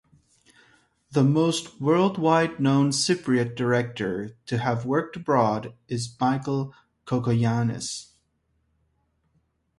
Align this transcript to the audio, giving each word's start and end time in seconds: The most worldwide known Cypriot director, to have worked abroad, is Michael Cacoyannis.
The 1.11 1.23
most 1.23 1.79
worldwide 1.79 2.59
known 2.59 2.89
Cypriot 2.89 3.55
director, 3.55 4.35
to 4.47 4.57
have 4.57 4.83
worked 4.83 5.15
abroad, 5.17 5.75
is 5.87 6.09
Michael 6.19 6.73
Cacoyannis. 7.05 8.07